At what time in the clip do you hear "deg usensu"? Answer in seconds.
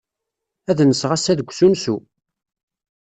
1.39-1.97